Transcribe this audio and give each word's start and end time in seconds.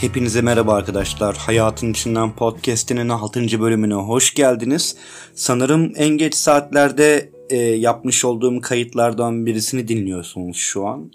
Hepinize 0.00 0.40
merhaba 0.40 0.74
arkadaşlar. 0.74 1.36
Hayatın 1.36 1.90
İçinden 1.90 2.36
Podcast'inin 2.36 3.08
6. 3.08 3.60
bölümüne 3.60 3.94
hoş 3.94 4.34
geldiniz. 4.34 4.96
Sanırım 5.34 5.92
en 5.96 6.08
geç 6.08 6.34
saatlerde 6.34 7.30
e, 7.50 7.56
yapmış 7.56 8.24
olduğum 8.24 8.60
kayıtlardan 8.60 9.46
birisini 9.46 9.88
dinliyorsunuz 9.88 10.56
şu 10.56 10.86
an. 10.86 11.12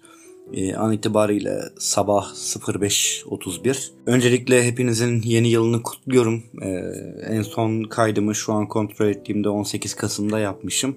E, 0.53 0.75
an 0.75 0.93
itibariyle 0.93 1.59
sabah 1.79 2.33
05.31. 2.33 3.89
Öncelikle 4.05 4.63
hepinizin 4.65 5.21
yeni 5.21 5.49
yılını 5.49 5.83
kutluyorum. 5.83 6.43
E, 6.61 6.69
en 7.29 7.41
son 7.41 7.83
kaydımı 7.83 8.35
şu 8.35 8.53
an 8.53 8.67
kontrol 8.67 9.07
ettiğimde 9.07 9.49
18 9.49 9.93
Kasım'da 9.93 10.39
yapmışım. 10.39 10.95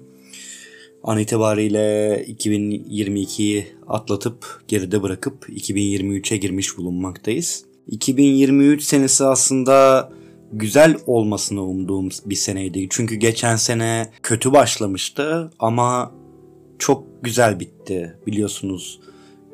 An 1.03 1.19
itibariyle 1.19 2.25
2022'yi 2.27 3.67
atlatıp 3.87 4.63
geride 4.67 5.03
bırakıp 5.03 5.49
2023'e 5.49 6.37
girmiş 6.37 6.77
bulunmaktayız. 6.77 7.68
2023 7.91 8.83
senesi 8.83 9.25
aslında 9.25 10.09
güzel 10.53 10.97
olmasını 11.05 11.63
umduğum 11.63 12.09
bir 12.25 12.35
seneydi. 12.35 12.87
Çünkü 12.89 13.15
geçen 13.15 13.55
sene 13.55 14.11
kötü 14.23 14.53
başlamıştı 14.53 15.51
ama 15.59 16.11
çok 16.79 17.23
güzel 17.23 17.59
bitti 17.59 18.17
biliyorsunuz. 18.27 18.99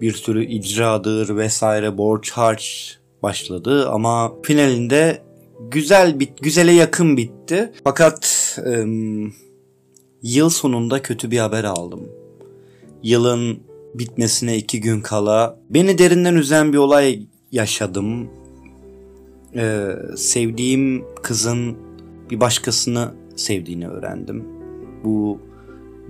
Bir 0.02 0.13
sürü 0.13 0.45
icradır 0.45 1.38
vesaire 1.38 1.98
borç 1.98 2.31
harç 2.31 2.98
başladı 3.23 3.90
ama 3.90 4.34
finalinde 4.43 5.21
güzel 5.71 6.20
bit 6.20 6.41
güzele 6.41 6.71
yakın 6.71 7.17
bitti. 7.17 7.71
Fakat 7.84 8.57
ım, 8.65 9.34
yıl 10.21 10.49
sonunda 10.49 11.02
kötü 11.02 11.31
bir 11.31 11.40
haber 11.40 11.63
aldım. 11.63 12.09
Yılın 13.04 13.59
bitmesine 13.96 14.57
iki 14.57 14.81
gün 14.81 15.02
kala 15.02 15.59
beni 15.70 15.98
derinden 15.98 16.35
üzen 16.35 16.74
bir 16.74 16.77
olay 16.77 17.27
yaşadım. 17.55 18.27
Ee, 19.55 19.87
sevdiğim 20.17 21.05
kızın 21.23 21.77
bir 22.29 22.39
başkasını 22.39 23.12
sevdiğini 23.35 23.87
öğrendim. 23.87 24.43
Bu 25.03 25.39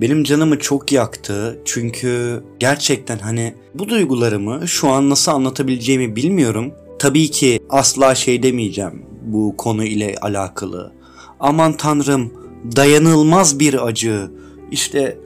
benim 0.01 0.23
canımı 0.23 0.59
çok 0.59 0.91
yaktı. 0.91 1.59
Çünkü 1.65 2.43
gerçekten 2.59 3.17
hani 3.17 3.53
bu 3.73 3.89
duygularımı 3.89 4.67
şu 4.67 4.89
an 4.89 5.09
nasıl 5.09 5.31
anlatabileceğimi 5.31 6.15
bilmiyorum. 6.15 6.73
Tabii 6.99 7.31
ki 7.31 7.59
asla 7.69 8.15
şey 8.15 8.43
demeyeceğim 8.43 9.05
bu 9.21 9.57
konu 9.57 9.83
ile 9.83 10.15
alakalı. 10.21 10.91
Aman 11.39 11.77
tanrım 11.77 12.33
dayanılmaz 12.75 13.59
bir 13.59 13.87
acı. 13.87 14.31
İşte 14.71 15.17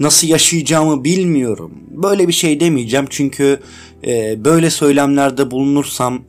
nasıl 0.00 0.28
yaşayacağımı 0.28 1.04
bilmiyorum. 1.04 1.72
Böyle 1.90 2.28
bir 2.28 2.32
şey 2.32 2.60
demeyeceğim 2.60 3.06
çünkü 3.10 3.60
e, 4.06 4.44
böyle 4.44 4.70
söylemlerde 4.70 5.50
bulunursam 5.50 6.22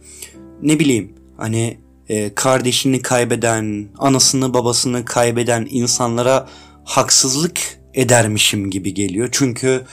ne 0.61 0.79
bileyim 0.79 1.13
hani 1.37 1.77
e, 2.09 2.35
kardeşini 2.35 3.01
kaybeden, 3.01 3.87
anasını 3.97 4.53
babasını 4.53 5.05
kaybeden 5.05 5.67
insanlara 5.69 6.47
haksızlık 6.83 7.79
edermişim 7.93 8.69
gibi 8.69 8.93
geliyor. 8.93 9.29
Çünkü 9.31 9.85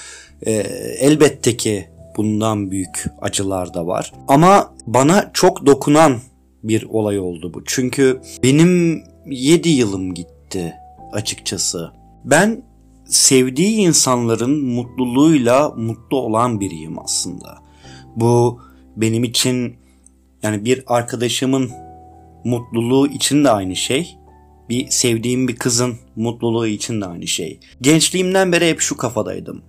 e, 0.46 0.52
elbette 0.98 1.56
ki 1.56 1.88
bundan 2.16 2.70
büyük 2.70 3.04
acılar 3.20 3.74
da 3.74 3.86
var. 3.86 4.12
Ama 4.28 4.74
bana 4.86 5.30
çok 5.34 5.66
dokunan 5.66 6.18
bir 6.62 6.82
olay 6.82 7.18
oldu 7.18 7.54
bu. 7.54 7.64
Çünkü 7.66 8.20
benim 8.42 9.02
7 9.26 9.68
yılım 9.68 10.14
gitti 10.14 10.74
açıkçası. 11.12 11.92
Ben 12.24 12.62
sevdiği 13.08 13.76
insanların 13.76 14.64
mutluluğuyla 14.64 15.70
mutlu 15.70 16.16
olan 16.16 16.60
biriyim 16.60 16.98
aslında. 16.98 17.58
Bu 18.16 18.60
benim 18.96 19.24
için 19.24 19.76
yani 20.42 20.64
bir 20.64 20.84
arkadaşımın 20.86 21.70
mutluluğu 22.44 23.08
için 23.08 23.44
de 23.44 23.50
aynı 23.50 23.76
şey. 23.76 24.16
Bir 24.68 24.90
sevdiğim 24.90 25.48
bir 25.48 25.56
kızın 25.56 25.96
mutluluğu 26.16 26.66
için 26.66 27.00
de 27.00 27.06
aynı 27.06 27.26
şey. 27.26 27.60
Gençliğimden 27.80 28.52
beri 28.52 28.68
hep 28.68 28.80
şu 28.80 28.96
kafadaydım. 28.96 29.62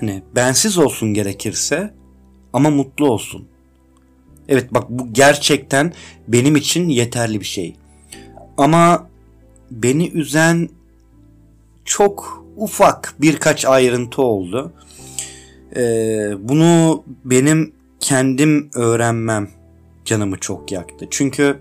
Hani 0.00 0.22
bensiz 0.34 0.78
olsun 0.78 1.14
gerekirse 1.14 1.94
ama 2.52 2.70
mutlu 2.70 3.10
olsun. 3.10 3.48
Evet 4.48 4.74
bak 4.74 4.90
bu 4.90 5.12
gerçekten 5.12 5.92
benim 6.28 6.56
için 6.56 6.88
yeterli 6.88 7.40
bir 7.40 7.46
şey. 7.46 7.76
Ama 8.56 9.08
beni 9.70 10.08
üzen 10.08 10.68
çok 11.84 12.44
ufak 12.58 13.14
birkaç 13.20 13.64
ayrıntı 13.64 14.22
oldu. 14.22 14.72
Ee, 15.76 16.30
bunu 16.38 17.04
benim 17.24 17.74
kendim 18.00 18.70
öğrenmem 18.74 19.48
canımı 20.04 20.38
çok 20.38 20.72
yaktı. 20.72 21.06
Çünkü 21.10 21.56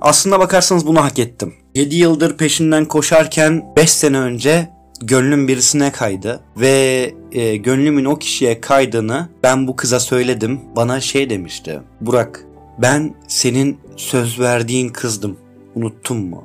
aslında 0.00 0.38
bakarsanız 0.38 0.86
bunu 0.86 1.04
hak 1.04 1.18
ettim. 1.18 1.54
7 1.74 1.96
yıldır 1.96 2.36
peşinden 2.36 2.84
koşarken 2.84 3.64
5 3.76 3.90
sene 3.90 4.18
önce 4.18 4.68
gönlüm 5.00 5.48
birisine 5.48 5.92
kaydı 5.92 6.40
ve 6.56 7.14
e, 7.32 7.56
gönlümün 7.56 8.04
o 8.04 8.16
kişiye 8.16 8.60
kaydığını 8.60 9.28
ben 9.42 9.66
bu 9.66 9.76
kıza 9.76 10.00
söyledim. 10.00 10.60
Bana 10.76 11.00
şey 11.00 11.30
demişti. 11.30 11.80
Burak 12.00 12.44
ben 12.78 13.14
senin 13.28 13.78
söz 13.96 14.40
verdiğin 14.40 14.88
kızdım. 14.88 15.36
Unuttun 15.74 16.16
mu? 16.16 16.44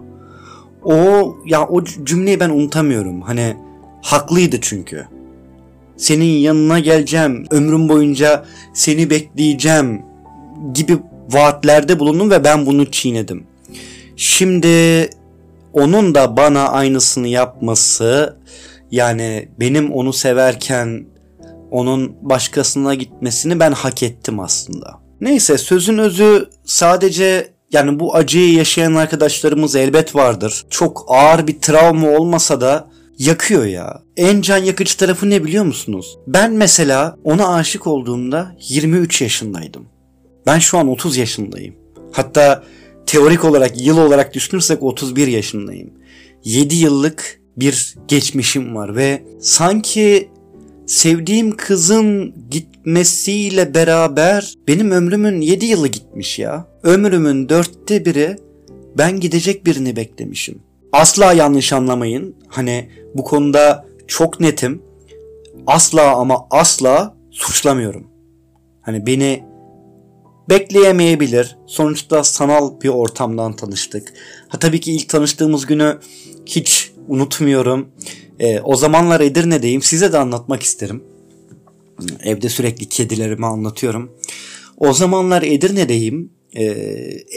O 0.84 1.36
ya 1.46 1.68
o 1.68 1.84
cümleyi 1.84 2.40
ben 2.40 2.50
unutamıyorum. 2.50 3.22
Hani 3.22 3.58
haklıydı 4.02 4.62
çünkü. 4.62 5.08
Senin 5.98 6.26
yanına 6.26 6.80
geleceğim, 6.80 7.46
ömrüm 7.52 7.90
boyunca 7.90 8.46
seni 8.74 9.10
bekleyeceğim 9.10 10.02
gibi 10.74 10.98
vaatlerde 11.30 12.00
bulundum 12.00 12.30
ve 12.32 12.44
ben 12.44 12.66
bunu 12.66 12.92
çiğnedim. 12.92 13.48
Şimdi 14.16 15.10
onun 15.74 16.16
da 16.16 16.38
bana 16.38 16.70
aynısını 16.70 17.28
yapması 17.28 18.38
yani 18.92 19.50
benim 19.60 19.92
onu 19.92 20.14
severken 20.14 21.06
onun 21.72 22.16
başkasına 22.22 22.96
gitmesini 22.96 23.60
ben 23.60 23.72
hak 23.72 24.04
ettim 24.04 24.40
aslında. 24.40 25.00
Neyse 25.22 25.58
sözün 25.58 25.98
özü 25.98 26.50
sadece 26.66 27.54
yani 27.72 28.00
bu 28.00 28.16
acıyı 28.16 28.54
yaşayan 28.54 28.96
arkadaşlarımız 28.96 29.76
elbet 29.76 30.16
vardır. 30.16 30.66
Çok 30.70 31.06
ağır 31.08 31.48
bir 31.48 31.60
travma 31.62 32.10
olmasa 32.10 32.62
da 32.62 32.88
yakıyor 33.20 33.66
ya. 33.66 34.04
En 34.18 34.42
can 34.42 34.58
yakıcı 34.58 34.98
tarafı 34.98 35.30
ne 35.30 35.44
biliyor 35.44 35.64
musunuz? 35.64 36.18
Ben 36.28 36.52
mesela 36.52 37.18
ona 37.24 37.54
aşık 37.54 37.88
olduğumda 37.88 38.56
23 38.70 39.22
yaşındaydım. 39.22 39.86
Ben 40.46 40.60
şu 40.60 40.78
an 40.78 40.88
30 40.88 41.18
yaşındayım. 41.18 41.76
Hatta 42.12 42.64
teorik 43.06 43.46
olarak 43.46 43.82
yıl 43.82 43.98
olarak 43.98 44.34
düşünürsek 44.34 44.84
31 44.84 45.28
yaşındayım. 45.28 45.94
7 46.44 46.76
yıllık 46.76 47.40
bir 47.58 47.96
geçmişim 48.08 48.76
var 48.76 48.96
ve 48.96 49.24
sanki 49.42 50.30
sevdiğim 50.86 51.58
kızın 51.58 52.36
gitmesiyle 52.52 53.74
beraber 53.74 54.54
benim 54.68 54.92
ömrümün 54.92 55.42
7 55.42 55.66
yılı 55.66 55.88
gitmiş 55.88 56.40
ya. 56.40 56.68
Ömrümün 56.84 57.50
dörtte 57.50 58.06
biri 58.06 58.36
ben 58.98 59.20
gidecek 59.20 59.66
birini 59.66 59.96
beklemişim. 59.96 60.62
Asla 60.92 61.34
yanlış 61.34 61.74
anlamayın. 61.74 62.36
Hani 62.48 62.90
bu 63.16 63.24
konuda 63.24 63.86
çok 64.08 64.40
netim. 64.40 64.82
Asla 65.68 66.16
ama 66.16 66.48
asla 66.52 67.18
suçlamıyorum. 67.32 68.08
Hani 68.82 69.06
beni 69.06 69.44
bekleyemeyebilir. 70.50 71.58
Sonuçta 71.68 72.24
sanal 72.24 72.82
bir 72.82 72.90
ortamdan 72.90 73.56
tanıştık. 73.56 74.14
Ha 74.48 74.60
tabii 74.60 74.80
ki 74.80 74.92
ilk 74.92 75.10
tanıştığımız 75.10 75.66
günü 75.66 76.00
hiç 76.46 76.92
unutmuyorum. 77.08 77.88
Ee, 78.40 78.60
o 78.60 78.76
zamanlar 78.76 79.20
Edirne'deyim. 79.20 79.82
Size 79.82 80.14
de 80.14 80.18
anlatmak 80.18 80.64
isterim. 80.64 81.04
Evde 82.24 82.50
sürekli 82.50 82.86
kedilerimi 82.86 83.46
anlatıyorum. 83.46 84.12
O 84.78 84.94
zamanlar 84.94 85.44
Edirne'deyim. 85.44 86.30
Ee, 86.56 86.64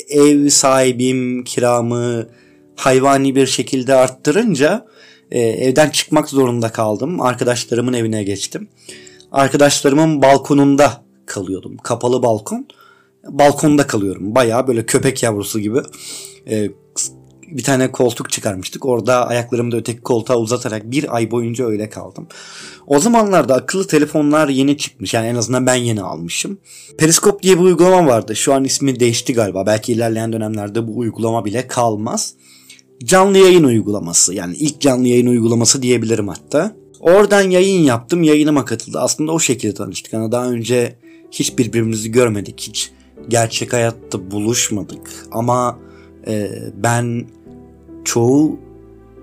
ev 0.08 0.48
sahibim 0.48 1.44
kiramı 1.44 2.28
hayvani 2.76 3.34
bir 3.34 3.46
şekilde 3.46 3.94
arttırınca 3.94 4.86
e, 5.30 5.40
evden 5.40 5.90
çıkmak 5.90 6.28
zorunda 6.28 6.72
kaldım. 6.72 7.20
Arkadaşlarımın 7.20 7.92
evine 7.92 8.22
geçtim. 8.24 8.68
Arkadaşlarımın 9.32 10.22
balkonunda 10.22 11.02
kalıyordum. 11.26 11.76
Kapalı 11.76 12.22
balkon. 12.22 12.68
Balkonda 13.28 13.86
kalıyorum. 13.86 14.34
Baya 14.34 14.66
böyle 14.66 14.86
köpek 14.86 15.22
yavrusu 15.22 15.60
gibi. 15.60 15.78
E, 16.50 16.70
bir 17.56 17.62
tane 17.62 17.92
koltuk 17.92 18.30
çıkarmıştık. 18.30 18.86
Orada 18.86 19.26
ayaklarımı 19.26 19.72
da 19.72 19.76
öteki 19.76 20.00
koltuğa 20.00 20.36
uzatarak 20.36 20.90
bir 20.90 21.16
ay 21.16 21.30
boyunca 21.30 21.66
öyle 21.66 21.88
kaldım. 21.88 22.26
O 22.86 22.98
zamanlarda 22.98 23.54
akıllı 23.54 23.86
telefonlar 23.86 24.48
yeni 24.48 24.78
çıkmış. 24.78 25.14
Yani 25.14 25.26
en 25.26 25.34
azından 25.34 25.66
ben 25.66 25.74
yeni 25.74 26.02
almışım. 26.02 26.58
Periskop 26.98 27.42
diye 27.42 27.58
bir 27.58 27.64
uygulama 27.64 28.06
vardı. 28.06 28.36
Şu 28.36 28.54
an 28.54 28.64
ismi 28.64 29.00
değişti 29.00 29.34
galiba. 29.34 29.66
Belki 29.66 29.92
ilerleyen 29.92 30.32
dönemlerde 30.32 30.88
bu 30.88 30.98
uygulama 30.98 31.44
bile 31.44 31.66
kalmaz. 31.66 32.34
Canlı 33.04 33.38
yayın 33.38 33.64
uygulaması. 33.64 34.34
Yani 34.34 34.56
ilk 34.56 34.80
canlı 34.80 35.08
yayın 35.08 35.26
uygulaması 35.26 35.82
diyebilirim 35.82 36.28
hatta. 36.28 36.76
Oradan 37.00 37.50
yayın 37.50 37.82
yaptım. 37.82 38.22
Yayınıma 38.22 38.64
katıldı. 38.64 39.00
Aslında 39.00 39.32
o 39.32 39.38
şekilde 39.38 39.74
tanıştık. 39.74 40.12
Yani 40.12 40.32
daha 40.32 40.50
önce 40.50 40.96
hiç 41.30 41.58
birbirimizi 41.58 42.10
görmedik. 42.10 42.60
Hiç 42.60 42.90
gerçek 43.28 43.72
hayatta 43.72 44.30
buluşmadık 44.30 45.26
ama 45.30 45.78
e, 46.26 46.50
ben 46.76 47.26
çoğu 48.04 48.58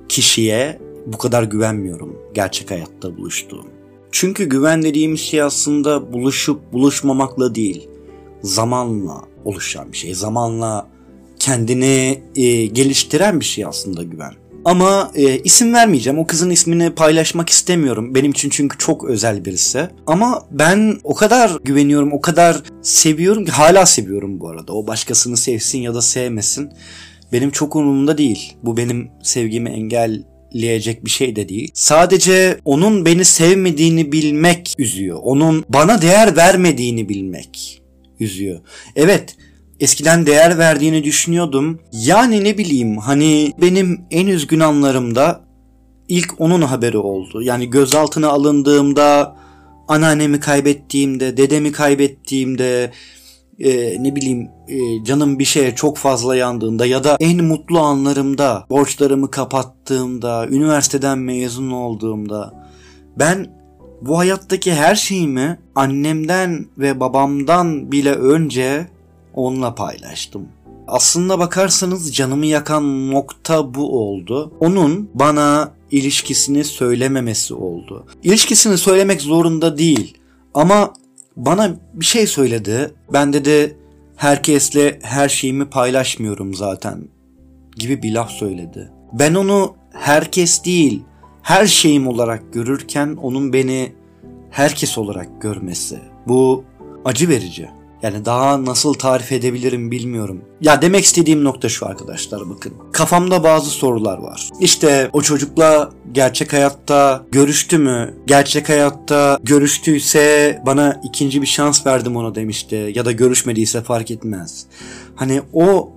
kişiye 0.09 0.79
bu 1.05 1.17
kadar 1.17 1.43
güvenmiyorum 1.43 2.17
gerçek 2.33 2.71
hayatta 2.71 3.17
buluştuğum. 3.17 3.65
Çünkü 4.11 4.45
güven 4.45 4.83
dediğim 4.83 5.17
şey 5.17 5.41
aslında 5.41 6.13
buluşup 6.13 6.73
buluşmamakla 6.73 7.55
değil, 7.55 7.89
zamanla 8.41 9.21
oluşan 9.45 9.91
bir 9.91 9.97
şey. 9.97 10.13
Zamanla 10.13 10.87
kendini 11.39 12.23
e, 12.35 12.65
geliştiren 12.65 13.39
bir 13.39 13.45
şey 13.45 13.65
aslında 13.65 14.03
güven. 14.03 14.33
Ama 14.65 15.11
e, 15.15 15.39
isim 15.39 15.73
vermeyeceğim. 15.73 16.19
O 16.19 16.27
kızın 16.27 16.49
ismini 16.49 16.89
paylaşmak 16.89 17.49
istemiyorum. 17.49 18.15
Benim 18.15 18.31
için 18.31 18.49
çünkü 18.49 18.77
çok 18.77 19.03
özel 19.03 19.45
birisi. 19.45 19.89
Ama 20.07 20.45
ben 20.51 20.97
o 21.03 21.15
kadar 21.15 21.51
güveniyorum, 21.63 22.13
o 22.13 22.21
kadar 22.21 22.63
seviyorum 22.81 23.45
ki 23.45 23.51
hala 23.51 23.85
seviyorum 23.85 24.39
bu 24.39 24.49
arada. 24.49 24.73
O 24.73 24.87
başkasını 24.87 25.37
sevsin 25.37 25.79
ya 25.79 25.93
da 25.93 26.01
sevmesin. 26.01 26.69
Benim 27.31 27.51
çok 27.51 27.75
umurumda 27.75 28.17
değil. 28.17 28.53
Bu 28.63 28.77
benim 28.77 29.11
sevgimi 29.23 29.69
engelleyecek 29.69 31.05
bir 31.05 31.09
şey 31.09 31.35
de 31.35 31.49
değil. 31.49 31.71
Sadece 31.73 32.57
onun 32.65 33.05
beni 33.05 33.25
sevmediğini 33.25 34.11
bilmek 34.11 34.75
üzüyor. 34.77 35.19
Onun 35.21 35.65
bana 35.69 36.01
değer 36.01 36.35
vermediğini 36.37 37.09
bilmek 37.09 37.81
üzüyor. 38.19 38.59
Evet, 38.95 39.35
eskiden 39.79 40.25
değer 40.25 40.57
verdiğini 40.57 41.03
düşünüyordum. 41.03 41.79
Yani 41.91 42.43
ne 42.43 42.57
bileyim 42.57 42.97
hani 42.97 43.53
benim 43.61 44.01
en 44.11 44.27
üzgün 44.27 44.59
anlarımda 44.59 45.41
ilk 46.07 46.41
onun 46.41 46.61
haberi 46.61 46.97
oldu. 46.97 47.41
Yani 47.41 47.69
gözaltına 47.69 48.27
alındığımda, 48.27 49.35
anneannemi 49.87 50.39
kaybettiğimde, 50.39 51.37
dedemi 51.37 51.71
kaybettiğimde, 51.71 52.91
e, 53.59 54.03
ne 54.03 54.15
bileyim 54.15 54.49
e, 54.67 55.03
canım 55.03 55.39
bir 55.39 55.45
şeye 55.45 55.75
çok 55.75 55.97
fazla 55.97 56.35
yandığında 56.35 56.85
ya 56.85 57.03
da 57.03 57.17
en 57.19 57.43
mutlu 57.43 57.79
anlarımda, 57.79 58.65
borçlarımı 58.69 59.31
kapattığımda, 59.31 60.47
üniversiteden 60.47 61.19
mezun 61.19 61.71
olduğumda 61.71 62.69
ben 63.19 63.47
bu 64.01 64.17
hayattaki 64.17 64.73
her 64.73 64.95
şeyimi 64.95 65.59
annemden 65.75 66.65
ve 66.77 66.99
babamdan 66.99 67.91
bile 67.91 68.11
önce 68.11 68.87
onunla 69.45 69.75
paylaştım. 69.75 70.47
Aslında 70.87 71.39
bakarsanız 71.39 72.15
canımı 72.15 72.45
yakan 72.45 73.11
nokta 73.11 73.73
bu 73.73 73.99
oldu. 73.99 74.53
Onun 74.59 75.09
bana 75.13 75.71
ilişkisini 75.91 76.63
söylememesi 76.63 77.53
oldu. 77.53 78.05
İlişkisini 78.23 78.77
söylemek 78.77 79.21
zorunda 79.21 79.77
değil 79.77 80.17
ama 80.53 80.93
bana 81.35 81.75
bir 81.93 82.05
şey 82.05 82.27
söyledi. 82.27 82.93
Ben 83.13 83.33
dedi 83.33 83.77
herkesle 84.15 84.99
her 85.03 85.29
şeyimi 85.29 85.69
paylaşmıyorum 85.69 86.53
zaten 86.53 87.07
gibi 87.77 88.03
bir 88.03 88.13
laf 88.13 88.31
söyledi. 88.31 88.91
Ben 89.13 89.33
onu 89.33 89.75
herkes 89.93 90.65
değil 90.65 91.03
her 91.41 91.65
şeyim 91.65 92.07
olarak 92.07 92.53
görürken 92.53 93.17
onun 93.21 93.53
beni 93.53 93.91
herkes 94.51 94.97
olarak 94.97 95.41
görmesi. 95.41 95.99
Bu 96.27 96.63
acı 97.05 97.29
verici. 97.29 97.69
Yani 98.03 98.25
daha 98.25 98.65
nasıl 98.65 98.93
tarif 98.93 99.31
edebilirim 99.31 99.91
bilmiyorum. 99.91 100.41
Ya 100.61 100.81
demek 100.81 101.05
istediğim 101.05 101.43
nokta 101.43 101.69
şu 101.69 101.85
arkadaşlar 101.85 102.49
bakın. 102.49 102.73
Kafamda 102.91 103.43
bazı 103.43 103.69
sorular 103.69 104.17
var. 104.17 104.49
İşte 104.59 105.09
o 105.13 105.21
çocukla 105.21 105.91
gerçek 106.11 106.53
hayatta 106.53 107.25
görüştü 107.31 107.77
mü? 107.77 108.13
Gerçek 108.27 108.69
hayatta 108.69 109.39
görüştüyse 109.43 110.61
bana 110.65 111.01
ikinci 111.03 111.41
bir 111.41 111.47
şans 111.47 111.85
verdim 111.85 112.15
ona 112.15 112.35
demişti. 112.35 112.91
Ya 112.95 113.05
da 113.05 113.11
görüşmediyse 113.11 113.81
fark 113.81 114.11
etmez. 114.11 114.65
Hani 115.15 115.41
o 115.53 115.91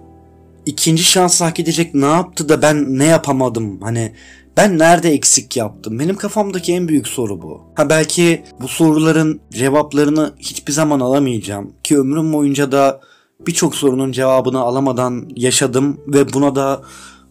ikinci 0.67 1.05
şans 1.05 1.41
hak 1.41 1.61
edecek 1.61 1.95
ne 1.95 2.07
yaptı 2.07 2.49
da 2.49 2.63
ben 2.63 2.99
ne 2.99 3.05
yapamadım? 3.05 3.81
Hani 3.81 4.13
ben 4.57 4.79
nerede 4.79 5.11
eksik 5.11 5.57
yaptım? 5.57 5.99
Benim 5.99 6.17
kafamdaki 6.17 6.73
en 6.73 6.89
büyük 6.89 7.09
soru 7.09 7.43
bu. 7.43 7.61
Ha 7.75 7.91
belki 7.91 8.45
bu 8.61 8.69
soruların 8.69 9.41
cevaplarını 9.53 10.35
hiçbir 10.39 10.73
zaman 10.73 11.01
alamayacağım 11.01 11.73
ki 11.85 11.99
ömrüm 11.99 12.33
boyunca 12.33 12.73
da 12.73 13.01
birçok 13.47 13.75
sorunun 13.75 14.13
cevabını 14.13 14.61
alamadan 14.61 15.29
yaşadım 15.37 16.01
ve 16.07 16.33
buna 16.33 16.55
da 16.55 16.83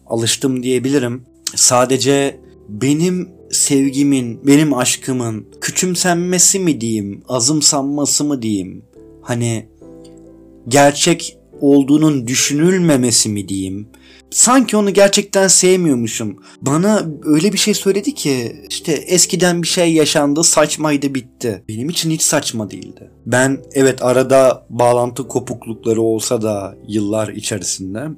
alıştım 0.06 0.62
diyebilirim. 0.62 1.24
Sadece 1.54 2.40
benim 2.68 3.28
sevgimin, 3.50 4.46
benim 4.46 4.74
aşkımın 4.74 5.46
küçümsenmesi 5.60 6.58
mi 6.58 6.80
diyeyim, 6.80 7.22
azımsanması 7.28 8.24
mı 8.24 8.42
diyeyim? 8.42 8.82
Hani 9.22 9.68
gerçek 10.68 11.38
olduğunun 11.60 12.26
düşünülmemesi 12.26 13.28
mi 13.28 13.48
diyeyim? 13.48 13.88
Sanki 14.32 14.76
onu 14.76 14.94
gerçekten 14.94 15.48
sevmiyormuşum. 15.48 16.36
Bana 16.62 17.02
öyle 17.24 17.52
bir 17.52 17.58
şey 17.58 17.74
söyledi 17.74 18.14
ki 18.14 18.56
işte 18.68 18.92
eskiden 18.92 19.62
bir 19.62 19.68
şey 19.68 19.92
yaşandı 19.92 20.44
saçmaydı 20.44 21.14
bitti. 21.14 21.64
Benim 21.68 21.88
için 21.88 22.10
hiç 22.10 22.22
saçma 22.22 22.70
değildi. 22.70 23.10
Ben 23.26 23.58
evet 23.72 24.02
arada 24.02 24.66
bağlantı 24.70 25.28
kopuklukları 25.28 26.00
olsa 26.00 26.42
da 26.42 26.74
yıllar 26.88 27.28
içerisinde 27.28 28.08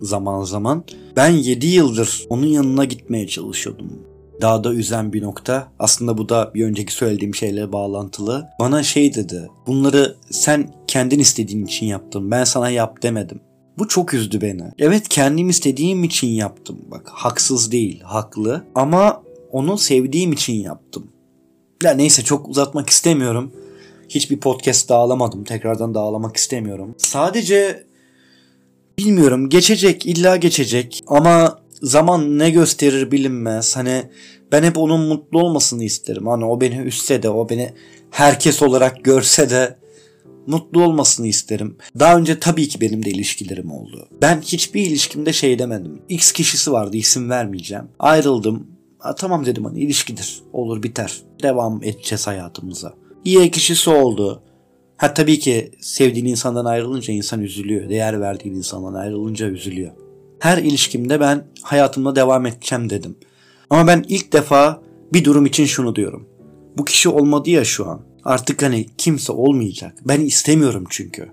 zaman 0.00 0.44
zaman 0.44 0.84
ben 1.16 1.30
7 1.30 1.66
yıldır 1.66 2.24
onun 2.28 2.46
yanına 2.46 2.84
gitmeye 2.84 3.26
çalışıyordum. 3.26 4.10
Daha 4.40 4.64
da 4.64 4.74
üzen 4.74 5.12
bir 5.12 5.22
nokta. 5.22 5.68
Aslında 5.78 6.18
bu 6.18 6.28
da 6.28 6.50
bir 6.54 6.64
önceki 6.64 6.92
söylediğim 6.92 7.34
şeyle 7.34 7.72
bağlantılı. 7.72 8.48
Bana 8.60 8.82
şey 8.82 9.14
dedi. 9.14 9.48
Bunları 9.66 10.16
sen 10.30 10.72
kendin 10.86 11.18
istediğin 11.18 11.66
için 11.66 11.86
yaptın. 11.86 12.30
Ben 12.30 12.44
sana 12.44 12.70
yap 12.70 13.02
demedim. 13.02 13.40
Bu 13.80 13.88
çok 13.88 14.14
üzdü 14.14 14.40
beni. 14.40 14.62
Evet 14.78 15.08
kendim 15.08 15.48
istediğim 15.48 16.04
için 16.04 16.28
yaptım. 16.28 16.78
Bak 16.90 17.02
haksız 17.12 17.72
değil, 17.72 18.00
haklı. 18.00 18.64
Ama 18.74 19.22
onu 19.50 19.78
sevdiğim 19.78 20.32
için 20.32 20.52
yaptım. 20.52 21.06
Ya 21.82 21.92
neyse 21.92 22.22
çok 22.22 22.48
uzatmak 22.48 22.90
istemiyorum. 22.90 23.52
Hiçbir 24.08 24.40
podcast 24.40 24.88
dağılamadım. 24.88 25.44
Tekrardan 25.44 25.94
dağılamak 25.94 26.36
istemiyorum. 26.36 26.94
Sadece 26.98 27.84
bilmiyorum 28.98 29.48
geçecek 29.48 30.06
illa 30.06 30.36
geçecek 30.36 31.00
ama 31.06 31.58
zaman 31.82 32.38
ne 32.38 32.50
gösterir 32.50 33.10
bilinmez. 33.10 33.76
Hani 33.76 34.02
ben 34.52 34.62
hep 34.62 34.78
onun 34.78 35.00
mutlu 35.00 35.40
olmasını 35.40 35.84
isterim. 35.84 36.26
Hani 36.26 36.44
o 36.44 36.60
beni 36.60 36.76
üstse 36.76 37.22
de 37.22 37.30
o 37.30 37.48
beni 37.48 37.72
herkes 38.10 38.62
olarak 38.62 39.04
görse 39.04 39.50
de 39.50 39.76
mutlu 40.46 40.84
olmasını 40.84 41.26
isterim. 41.26 41.76
Daha 41.98 42.16
önce 42.16 42.40
tabii 42.40 42.68
ki 42.68 42.80
benim 42.80 43.04
de 43.04 43.10
ilişkilerim 43.10 43.70
oldu. 43.70 44.08
Ben 44.22 44.40
hiçbir 44.40 44.82
ilişkimde 44.82 45.32
şey 45.32 45.58
demedim. 45.58 46.02
X 46.08 46.32
kişisi 46.32 46.72
vardı 46.72 46.96
isim 46.96 47.30
vermeyeceğim. 47.30 47.84
Ayrıldım. 47.98 48.66
Ha, 48.98 49.14
tamam 49.14 49.46
dedim 49.46 49.64
hani 49.64 49.80
ilişkidir. 49.80 50.42
Olur 50.52 50.82
biter. 50.82 51.22
Devam 51.42 51.82
edeceğiz 51.82 52.26
hayatımıza. 52.26 52.94
İyi 53.24 53.50
kişisi 53.50 53.90
oldu. 53.90 54.42
Ha 54.96 55.14
tabii 55.14 55.38
ki 55.38 55.70
sevdiğin 55.80 56.26
insandan 56.26 56.64
ayrılınca 56.64 57.14
insan 57.14 57.40
üzülüyor. 57.42 57.88
Değer 57.88 58.20
verdiğin 58.20 58.54
insandan 58.54 58.94
ayrılınca 58.94 59.46
üzülüyor. 59.46 59.92
Her 60.38 60.58
ilişkimde 60.58 61.20
ben 61.20 61.46
hayatımda 61.62 62.16
devam 62.16 62.46
edeceğim 62.46 62.90
dedim. 62.90 63.16
Ama 63.70 63.86
ben 63.86 64.04
ilk 64.08 64.32
defa 64.32 64.82
bir 65.12 65.24
durum 65.24 65.46
için 65.46 65.64
şunu 65.64 65.96
diyorum. 65.96 66.28
Bu 66.78 66.84
kişi 66.84 67.08
olmadı 67.08 67.50
ya 67.50 67.64
şu 67.64 67.88
an. 67.88 68.09
Artık 68.24 68.62
hani 68.62 68.86
kimse 68.98 69.32
olmayacak. 69.32 69.94
Ben 70.04 70.20
istemiyorum 70.20 70.84
çünkü. 70.90 71.28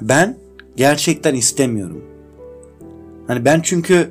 Ben 0.00 0.36
gerçekten 0.76 1.34
istemiyorum. 1.34 2.04
Hani 3.26 3.44
ben 3.44 3.60
çünkü 3.60 4.10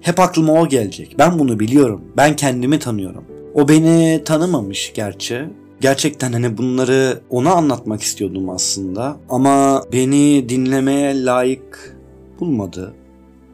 hep 0.00 0.20
aklıma 0.20 0.52
o 0.52 0.68
gelecek. 0.68 1.14
Ben 1.18 1.38
bunu 1.38 1.60
biliyorum. 1.60 2.04
Ben 2.16 2.36
kendimi 2.36 2.78
tanıyorum. 2.78 3.24
O 3.54 3.68
beni 3.68 4.22
tanımamış 4.24 4.92
gerçi. 4.94 5.48
Gerçekten 5.80 6.32
hani 6.32 6.58
bunları 6.58 7.20
ona 7.30 7.50
anlatmak 7.50 8.02
istiyordum 8.02 8.50
aslında. 8.50 9.16
Ama 9.28 9.84
beni 9.92 10.48
dinlemeye 10.48 11.24
layık 11.24 11.96
bulmadı. 12.40 12.94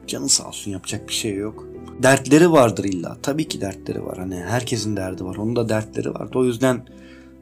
Canı 0.07 0.29
sağ 0.29 0.49
olsun 0.49 0.71
yapacak 0.71 1.09
bir 1.09 1.13
şey 1.13 1.35
yok. 1.35 1.69
Dertleri 2.03 2.53
vardır 2.53 2.85
illa. 2.85 3.17
Tabii 3.23 3.49
ki 3.49 3.61
dertleri 3.61 4.07
var. 4.07 4.19
Hani 4.19 4.37
herkesin 4.37 4.97
derdi 4.97 5.25
var. 5.25 5.37
Onun 5.37 5.57
da 5.57 5.69
dertleri 5.69 6.15
vardı. 6.15 6.39
O 6.39 6.45
yüzden 6.45 6.83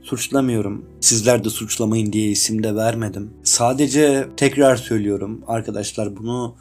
suçlamıyorum. 0.02 0.84
Sizler 1.00 1.44
de 1.44 1.50
suçlamayın 1.50 2.12
diye 2.12 2.30
isim 2.30 2.62
de 2.62 2.74
vermedim. 2.74 3.30
Sadece 3.44 4.28
tekrar 4.36 4.76
söylüyorum 4.76 5.44
arkadaşlar 5.46 6.16
bunu 6.16 6.56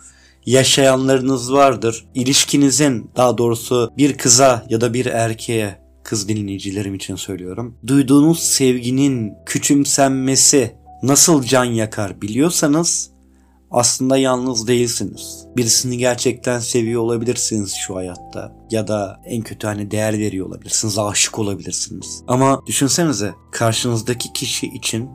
yaşayanlarınız 0.45 1.53
vardır. 1.53 2.05
İlişkinizin 2.15 3.11
daha 3.15 3.37
doğrusu 3.37 3.91
bir 3.97 4.17
kıza 4.17 4.65
ya 4.69 4.81
da 4.81 4.93
bir 4.93 5.05
erkeğe 5.05 5.81
kız 6.03 6.27
dinleyicilerim 6.27 6.95
için 6.95 7.15
söylüyorum. 7.15 7.77
Duyduğunuz 7.87 8.39
sevginin 8.39 9.33
küçümsenmesi 9.45 10.75
nasıl 11.03 11.43
can 11.43 11.63
yakar 11.63 12.21
biliyorsanız 12.21 13.10
aslında 13.71 14.17
yalnız 14.17 14.67
değilsiniz. 14.67 15.45
Birisini 15.57 15.97
gerçekten 15.97 16.59
seviyor 16.59 17.01
olabilirsiniz 17.01 17.73
şu 17.73 17.95
hayatta. 17.95 18.55
Ya 18.71 18.87
da 18.87 19.21
en 19.25 19.41
kötü 19.41 19.67
hani 19.67 19.91
değer 19.91 20.19
veriyor 20.19 20.47
olabilirsiniz, 20.47 20.99
aşık 20.99 21.39
olabilirsiniz. 21.39 22.23
Ama 22.27 22.61
düşünsenize 22.67 23.33
karşınızdaki 23.51 24.33
kişi 24.33 24.67
için 24.67 25.09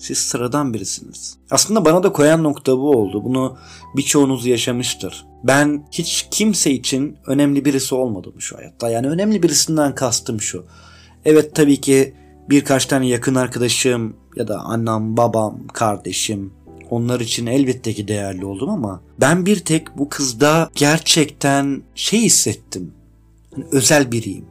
Siz 0.00 0.18
sıradan 0.18 0.74
birisiniz. 0.74 1.38
Aslında 1.50 1.84
bana 1.84 2.02
da 2.02 2.12
koyan 2.12 2.42
nokta 2.42 2.78
bu 2.78 2.90
oldu. 2.90 3.24
Bunu 3.24 3.56
birçoğunuz 3.96 4.46
yaşamıştır. 4.46 5.26
Ben 5.44 5.86
hiç 5.92 6.28
kimse 6.30 6.70
için 6.70 7.16
önemli 7.26 7.64
birisi 7.64 7.94
olmadım 7.94 8.34
şu 8.38 8.58
hayatta. 8.58 8.90
Yani 8.90 9.08
önemli 9.08 9.42
birisinden 9.42 9.94
kastım 9.94 10.40
şu. 10.40 10.66
Evet 11.24 11.54
tabii 11.54 11.80
ki 11.80 12.14
birkaç 12.50 12.86
tane 12.86 13.06
yakın 13.08 13.34
arkadaşım 13.34 14.16
ya 14.36 14.48
da 14.48 14.58
annem, 14.58 15.16
babam, 15.16 15.66
kardeşim 15.66 16.52
onlar 16.90 17.20
için 17.20 17.46
elbette 17.46 17.92
ki 17.92 18.08
değerli 18.08 18.44
oldum 18.44 18.68
ama 18.68 19.00
ben 19.20 19.46
bir 19.46 19.58
tek 19.58 19.98
bu 19.98 20.08
kızda 20.08 20.70
gerçekten 20.74 21.82
şey 21.94 22.20
hissettim. 22.20 22.92
Hani 23.54 23.64
özel 23.72 24.12
biriyim. 24.12 24.44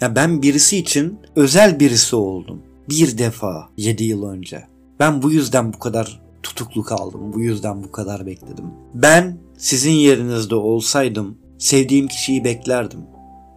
Ya 0.00 0.16
ben 0.16 0.42
birisi 0.42 0.76
için 0.76 1.18
özel 1.36 1.80
birisi 1.80 2.16
oldum. 2.16 2.62
Bir 2.88 3.18
defa 3.18 3.68
7 3.76 4.04
yıl 4.04 4.28
önce. 4.28 4.64
Ben 5.00 5.22
bu 5.22 5.30
yüzden 5.30 5.72
bu 5.72 5.78
kadar 5.78 6.20
tutuklu 6.42 6.82
kaldım. 6.82 7.32
Bu 7.32 7.40
yüzden 7.40 7.82
bu 7.82 7.92
kadar 7.92 8.26
bekledim. 8.26 8.64
Ben 8.94 9.38
sizin 9.58 9.92
yerinizde 9.92 10.54
olsaydım 10.54 11.38
sevdiğim 11.58 12.08
kişiyi 12.08 12.44
beklerdim. 12.44 13.00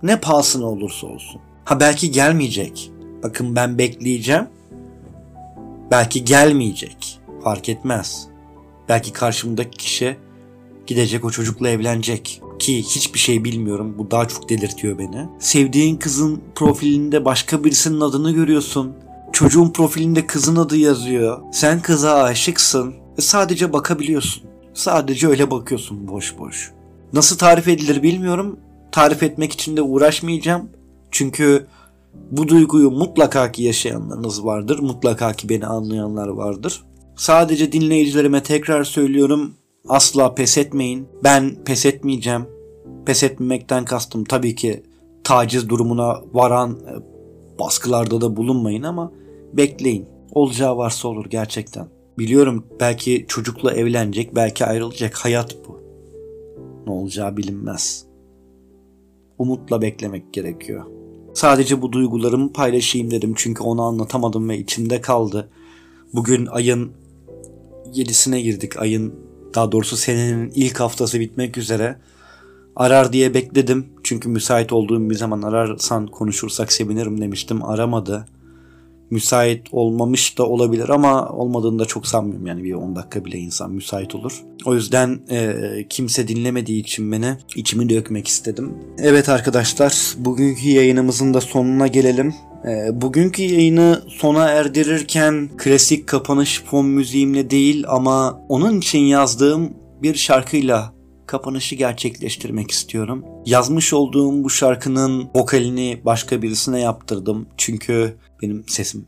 Ne 0.04 0.20
pahasına 0.20 0.66
olursa 0.66 1.08
olsun. 1.08 1.42
Ha 1.66 1.80
belki 1.80 2.12
gelmeyecek. 2.12 2.92
Bakın 3.24 3.56
ben 3.56 3.78
bekleyeceğim. 3.78 4.48
Belki 5.92 6.26
gelmeyecek. 6.26 7.17
Fark 7.48 7.70
etmez. 7.70 8.28
Belki 8.90 9.14
karşımdaki 9.14 9.78
kişi 9.78 10.18
gidecek 10.88 11.26
o 11.26 11.32
çocukla 11.32 11.70
evlenecek. 11.70 12.42
Ki 12.60 12.84
hiçbir 12.84 13.20
şey 13.20 13.44
bilmiyorum. 13.44 13.96
Bu 13.98 14.12
daha 14.12 14.28
çok 14.28 14.50
delirtiyor 14.50 14.98
beni. 14.98 15.30
Sevdiğin 15.40 15.98
kızın 15.98 16.42
profilinde 16.56 17.26
başka 17.26 17.64
birisinin 17.64 18.02
adını 18.02 18.32
görüyorsun. 18.32 18.94
Çocuğun 19.34 19.70
profilinde 19.70 20.28
kızın 20.28 20.56
adı 20.56 20.78
yazıyor. 20.78 21.40
Sen 21.52 21.82
kıza 21.82 22.24
aşıksın. 22.24 22.94
Ve 23.18 23.22
sadece 23.22 23.74
bakabiliyorsun. 23.74 24.44
Sadece 24.74 25.28
öyle 25.28 25.52
bakıyorsun 25.52 26.08
boş 26.08 26.38
boş. 26.38 26.72
Nasıl 27.14 27.38
tarif 27.38 27.68
edilir 27.68 28.04
bilmiyorum. 28.04 28.60
Tarif 28.92 29.24
etmek 29.24 29.52
için 29.52 29.78
de 29.78 29.82
uğraşmayacağım. 29.82 30.70
Çünkü 31.12 31.68
bu 32.32 32.48
duyguyu 32.48 32.92
mutlaka 32.92 33.52
ki 33.52 33.64
yaşayanlarınız 33.64 34.46
vardır. 34.46 34.80
Mutlaka 34.80 35.34
ki 35.34 35.50
beni 35.50 35.66
anlayanlar 35.66 36.28
vardır. 36.28 36.84
Sadece 37.18 37.72
dinleyicilerime 37.72 38.44
tekrar 38.44 38.84
söylüyorum. 38.84 39.54
Asla 39.90 40.36
pes 40.36 40.58
etmeyin. 40.58 41.08
Ben 41.24 41.64
pes 41.66 41.86
etmeyeceğim. 41.86 42.46
Pes 43.06 43.24
etmemekten 43.24 43.86
kastım 43.86 44.24
tabii 44.24 44.56
ki 44.56 44.84
taciz 45.24 45.70
durumuna 45.70 46.22
varan 46.34 46.72
e, 46.72 46.94
baskılarda 47.60 48.22
da 48.22 48.36
bulunmayın 48.36 48.84
ama 48.84 49.12
bekleyin. 49.54 50.06
Olacağı 50.32 50.78
varsa 50.78 51.08
olur 51.08 51.26
gerçekten. 51.26 51.88
Biliyorum 52.20 52.66
belki 52.80 53.26
çocukla 53.28 53.74
evlenecek, 53.74 54.36
belki 54.36 54.66
ayrılacak. 54.66 55.16
Hayat 55.18 55.56
bu. 55.68 55.80
Ne 56.88 56.94
olacağı 56.94 57.38
bilinmez. 57.38 58.06
Umutla 59.38 59.82
beklemek 59.82 60.34
gerekiyor. 60.34 60.86
Sadece 61.34 61.82
bu 61.82 61.92
duygularımı 61.92 62.54
paylaşayım 62.54 63.12
dedim 63.12 63.34
çünkü 63.36 63.64
onu 63.64 63.82
anlatamadım 63.82 64.50
ve 64.50 64.58
içimde 64.58 65.02
kaldı. 65.02 65.50
Bugün 66.14 66.46
ayın 66.46 66.92
7'sine 67.94 68.40
girdik. 68.40 68.78
Ayın 68.78 69.14
daha 69.56 69.72
doğrusu 69.72 69.98
senenin 69.98 70.52
ilk 70.56 70.80
haftası 70.80 71.20
bitmek 71.20 71.58
üzere. 71.58 71.96
Arar 72.76 73.14
diye 73.14 73.34
bekledim. 73.34 73.86
Çünkü 74.04 74.30
müsait 74.30 74.74
olduğum 74.74 75.10
bir 75.10 75.16
zaman 75.16 75.42
ararsan 75.42 76.08
konuşursak 76.08 76.72
sevinirim 76.72 77.22
demiştim. 77.22 77.64
Aramadı. 77.64 78.26
Müsait 79.10 79.68
olmamış 79.72 80.38
da 80.38 80.46
olabilir 80.46 80.90
ama 80.90 81.30
olmadığını 81.30 81.80
da 81.80 81.86
çok 81.86 82.08
sanmıyorum. 82.08 82.48
Yani 82.48 82.64
bir 82.64 82.74
10 82.74 82.96
dakika 82.96 83.26
bile 83.26 83.38
insan 83.38 83.72
müsait 83.72 84.16
olur. 84.16 84.44
O 84.66 84.76
yüzden 84.76 85.20
e, 85.30 85.56
kimse 85.90 86.28
dinlemediği 86.28 86.82
için 86.82 87.12
beni 87.12 87.38
içimi 87.56 87.90
dökmek 87.90 88.28
istedim. 88.28 88.74
Evet 88.98 89.30
arkadaşlar 89.30 90.16
bugünkü 90.18 90.70
yayınımızın 90.70 91.34
da 91.34 91.42
sonuna 91.42 91.88
gelelim. 91.88 92.34
E, 92.66 93.02
bugünkü 93.02 93.44
yayını 93.44 94.02
sona 94.08 94.50
erdirirken 94.50 95.50
klasik 95.58 96.08
kapanış 96.08 96.64
fon 96.64 96.86
müziğimle 96.86 97.50
değil 97.50 97.86
ama 97.88 98.42
onun 98.50 98.78
için 98.78 99.00
yazdığım 99.00 99.74
bir 100.02 100.16
şarkıyla 100.16 100.94
kapanışı 101.28 101.76
gerçekleştirmek 101.76 102.72
istiyorum. 102.72 103.26
Yazmış 103.46 103.94
olduğum 103.94 104.44
bu 104.44 104.50
şarkının 104.50 105.30
vokalini 105.36 106.02
başka 106.06 106.42
birisine 106.42 106.80
yaptırdım. 106.80 107.48
Çünkü 107.58 108.18
benim 108.42 108.64
sesim 108.68 109.08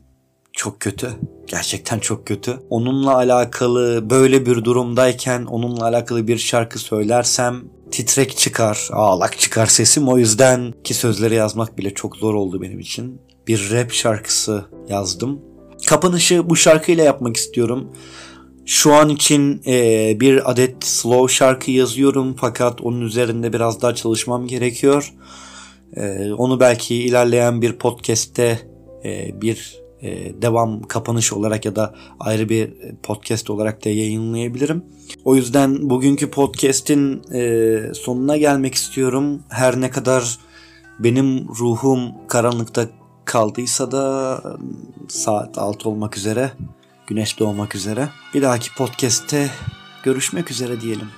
çok 0.52 0.80
kötü. 0.80 1.10
Gerçekten 1.46 1.98
çok 1.98 2.26
kötü. 2.26 2.56
Onunla 2.70 3.14
alakalı 3.14 4.10
böyle 4.10 4.46
bir 4.46 4.64
durumdayken 4.64 5.44
onunla 5.44 5.84
alakalı 5.84 6.28
bir 6.28 6.38
şarkı 6.38 6.78
söylersem 6.78 7.64
titrek 7.90 8.36
çıkar, 8.36 8.88
ağlak 8.92 9.38
çıkar 9.38 9.66
sesim. 9.66 10.08
O 10.08 10.18
yüzden 10.18 10.72
ki 10.84 10.94
sözleri 10.94 11.34
yazmak 11.34 11.78
bile 11.78 11.94
çok 11.94 12.16
zor 12.16 12.34
oldu 12.34 12.62
benim 12.62 12.78
için. 12.78 13.20
Bir 13.50 13.70
rap 13.70 13.92
şarkısı 13.92 14.64
yazdım. 14.88 15.40
Kapanışı 15.86 16.50
bu 16.50 16.56
şarkıyla 16.56 17.04
yapmak 17.04 17.36
istiyorum. 17.36 17.92
Şu 18.66 18.94
an 18.94 19.08
için 19.08 19.62
e, 19.66 20.16
bir 20.20 20.50
adet 20.50 20.84
slow 20.84 21.34
şarkı 21.34 21.70
yazıyorum 21.70 22.36
fakat 22.40 22.80
onun 22.80 23.00
üzerinde 23.00 23.52
biraz 23.52 23.82
daha 23.82 23.94
çalışmam 23.94 24.46
gerekiyor. 24.46 25.14
E, 25.96 26.32
onu 26.32 26.60
belki 26.60 26.94
ilerleyen 26.94 27.62
bir 27.62 27.72
podcast'te 27.72 28.60
e, 29.04 29.40
bir 29.42 29.82
e, 30.02 30.42
devam 30.42 30.82
kapanış 30.82 31.32
olarak 31.32 31.64
ya 31.64 31.76
da 31.76 31.94
ayrı 32.20 32.48
bir 32.48 32.72
podcast 33.02 33.50
olarak 33.50 33.84
da 33.84 33.88
yayınlayabilirim. 33.88 34.84
O 35.24 35.36
yüzden 35.36 35.90
bugünkü 35.90 36.30
podcast'in 36.30 37.22
e, 37.32 37.94
sonuna 37.94 38.36
gelmek 38.36 38.74
istiyorum. 38.74 39.42
Her 39.48 39.80
ne 39.80 39.90
kadar 39.90 40.38
benim 40.98 41.48
ruhum 41.48 42.12
karanlıkta 42.28 42.99
kaldıysa 43.30 43.92
da 43.92 44.42
saat 45.08 45.58
6 45.58 45.88
olmak 45.88 46.16
üzere 46.16 46.52
güneş 47.06 47.38
doğmak 47.38 47.74
üzere. 47.74 48.08
Bir 48.34 48.42
dahaki 48.42 48.74
podcast'te 48.74 49.50
görüşmek 50.02 50.50
üzere 50.50 50.80
diyelim. 50.80 51.08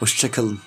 Hoşçakalın. 0.00 0.58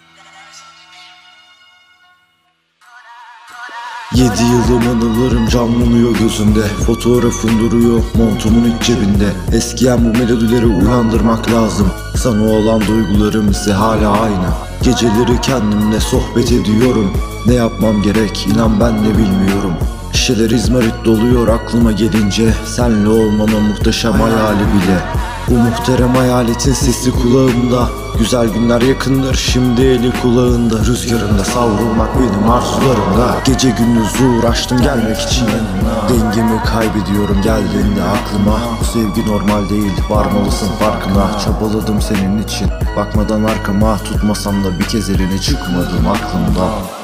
Yedi 4.15 4.43
yılım 4.43 4.87
anılarım 4.89 5.47
canlanıyor 5.47 6.17
gözümde 6.17 6.63
Fotoğrafın 6.63 7.59
duruyor 7.59 8.03
montumun 8.15 8.71
iç 8.71 8.83
cebinde 8.85 9.29
Eskiyen 9.53 10.05
bu 10.05 10.17
melodileri 10.17 10.65
uyandırmak 10.65 11.51
lazım 11.51 11.91
Sana 12.17 12.43
olan 12.43 12.81
duygularım 12.87 13.51
ise 13.51 13.73
hala 13.73 14.21
aynı 14.21 14.49
Geceleri 14.83 15.41
kendimle 15.41 15.99
sohbet 15.99 16.51
ediyorum 16.51 17.13
Ne 17.47 17.53
yapmam 17.53 18.01
gerek 18.01 18.47
inan 18.47 18.79
ben 18.79 19.05
de 19.05 19.09
bilmiyorum 19.17 19.73
Şişeler 20.31 20.49
izmarit 20.49 21.05
doluyor 21.05 21.47
aklıma 21.47 21.91
gelince. 21.91 22.53
Senle 22.65 23.09
olmanın 23.09 23.63
muhteşem 23.63 24.13
hayali 24.13 24.59
bile. 24.59 24.97
Bu 25.49 25.53
muhterem 25.53 26.15
hayaletin 26.15 26.73
sesi 26.73 27.11
kulağımda. 27.11 27.89
Güzel 28.19 28.47
günler 28.47 28.81
yakındır 28.81 29.35
şimdi 29.35 29.81
eli 29.81 30.11
kulağında. 30.21 30.79
Rüzgarında 30.79 31.43
savrulmak 31.43 32.09
benim 32.19 32.51
arzularımda. 32.51 33.35
Gece 33.45 33.69
gündüz 33.69 34.21
uğraştım 34.21 34.81
gelmek 34.81 35.19
için 35.19 35.45
yanına. 35.45 36.09
Dengemi 36.09 36.63
kaybediyorum 36.63 37.41
geldiğinde 37.43 38.03
aklıma. 38.03 38.59
Bu 38.81 38.85
sevgi 38.85 39.31
normal 39.31 39.69
değil 39.69 39.93
varmalısın 40.09 40.69
farkına. 40.79 41.39
Çabaladım 41.39 42.01
senin 42.01 42.43
için. 42.43 42.67
Bakmadan 42.95 43.43
arkama 43.43 43.97
Tutmasam 43.97 44.63
da 44.63 44.79
bir 44.79 44.85
kez 44.85 45.09
eline 45.09 45.41
çıkmadım 45.41 46.07
aklımdan 46.07 47.00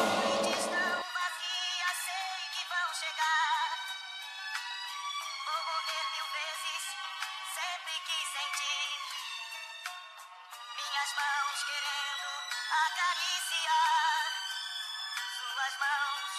suas 15.68 15.76
mãos. 15.84 16.32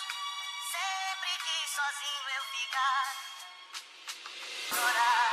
Sempre 0.75 1.32
que 1.44 1.56
sozinho 1.76 2.26
eu 2.37 2.44
ficar, 2.54 3.06
chorar. 4.70 5.28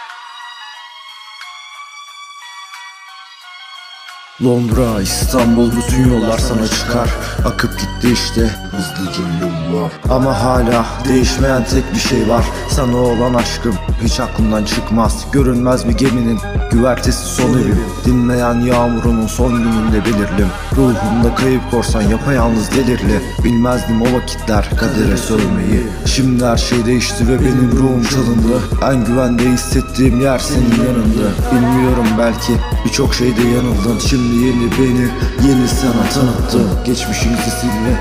Londra, 4.41 5.01
İstanbul 5.01 5.71
bütün 5.77 6.09
yollar 6.13 6.37
sana 6.37 6.67
çıkar 6.67 7.09
Akıp 7.45 7.79
gitti 7.79 8.13
işte 8.13 8.64
hızlıca 8.77 9.23
yıllar 9.39 9.91
Ama 10.09 10.43
hala 10.43 10.85
değişmeyen 11.07 11.63
tek 11.63 11.93
bir 11.93 11.99
şey 11.99 12.29
var. 12.29 12.45
Sana 12.69 12.97
olan 12.97 13.33
aşkım 13.33 13.75
hiç 14.03 14.19
aklımdan 14.19 14.65
çıkmaz. 14.65 15.25
Görünmez 15.31 15.87
bir 15.87 15.93
geminin 15.97 16.39
güvertesi 16.71 17.25
son 17.25 17.49
evim. 17.49 17.79
Dinmeyen 18.05 18.59
yağmurunun 18.59 19.27
son 19.27 19.57
gününde 19.57 20.05
belirlim. 20.05 20.47
Ruhumda 20.77 21.35
kayıp 21.35 21.71
korsan 21.71 22.01
yapayalnız 22.01 22.71
delirli. 22.71 23.21
Bilmezdim 23.43 24.01
o 24.01 24.05
vakitler 24.05 24.69
kadere 24.79 25.17
sövmeyi. 25.17 25.87
Şimdi 26.05 26.45
her 26.45 26.57
şey 26.57 26.85
değişti 26.85 27.27
ve 27.27 27.39
benim 27.39 27.71
ruhum 27.71 28.03
çalındı. 28.03 28.61
En 28.91 29.05
güvende 29.05 29.43
hissettiğim 29.43 30.21
yer 30.21 30.39
senin 30.39 30.85
yanında. 30.87 31.27
Bilmiyorum 31.51 32.07
belki 32.19 32.53
birçok 32.85 33.13
şeyde 33.13 33.41
yanıldın. 33.41 33.99
Şimdi 33.99 34.35
yeni 34.35 34.71
beni 34.71 35.07
yeni 35.47 35.67
sana 35.67 36.09
tanıttın 36.13 36.85
Geçmişimizi 36.85 37.51
sil 37.57 37.75
ve 37.85 37.93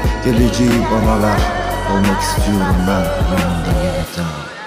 ver 0.69 1.41
Olmak 1.93 2.23
istiyorum 2.23 2.77
ben. 2.89 3.05
Yanında 3.31 3.73
yeniden 3.85 4.64